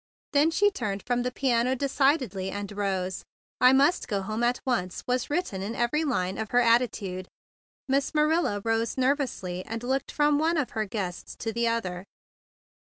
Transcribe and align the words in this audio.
Then 0.33 0.49
she 0.49 0.71
turned 0.71 1.03
from 1.03 1.21
the 1.21 1.31
piano 1.31 1.75
decidedly, 1.75 2.49
and 2.49 2.71
rose. 2.71 3.23
"I 3.59 3.71
must 3.71 4.07
go 4.07 4.23
home 4.23 4.41
at 4.43 4.59
once," 4.65 5.03
was 5.05 5.29
written 5.29 5.61
in 5.61 5.75
every 5.75 6.03
line 6.03 6.39
of 6.39 6.49
her 6.49 6.59
attitude. 6.59 7.27
Miss 7.87 8.09
Ma¬ 8.09 8.27
rilla 8.27 8.61
rose 8.65 8.97
nervously, 8.97 9.63
and 9.63 9.83
looked 9.83 10.11
from 10.11 10.39
one 10.39 10.57
of 10.57 10.71
her 10.71 10.85
guests 10.85 11.35
to 11.35 11.53
the 11.53 11.67
other. 11.67 12.05